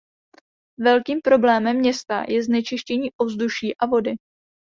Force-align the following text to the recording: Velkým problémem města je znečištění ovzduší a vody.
Velkým 0.79 1.21
problémem 1.21 1.77
města 1.77 2.25
je 2.27 2.43
znečištění 2.43 3.09
ovzduší 3.17 3.75
a 3.75 3.85
vody. 3.85 4.13